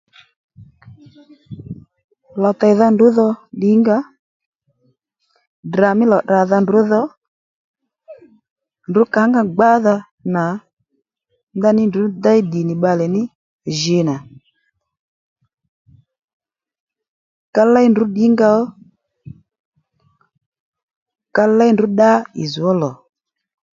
[2.41, 4.07] Lò tèydha ndrǔ dhò ddìnga ó
[5.67, 7.01] Ddrà mí lò tdràdha ndr ǔdhò
[8.89, 9.95] ndrǔ kǎnga gbádha
[10.33, 10.43] nà
[11.57, 13.21] ndeyní ndrǔ déy ddì nì bbalè ní
[13.79, 14.15] jǐ nà
[17.55, 18.63] ka léy ndrǔ ddìnga ó
[21.35, 22.09] ka léy ndrǔ ddá
[22.41, 22.91] ì zz ó lò